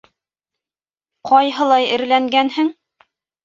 [1.31, 2.77] Ҡайһылай эреләнгәнһең?